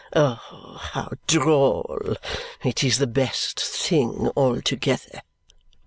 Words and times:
Oh, 0.15 0.79
how 0.81 1.11
droll! 1.27 2.17
It 2.63 2.83
is 2.83 2.97
the 2.97 3.05
BEST 3.05 3.59
thing 3.59 4.31
altogether. 4.35 5.21